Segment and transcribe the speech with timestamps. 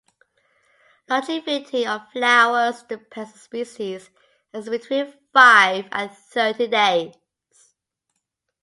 [1.07, 4.09] Longevity of flowers depends on the species
[4.51, 7.13] and is between five and thirty days.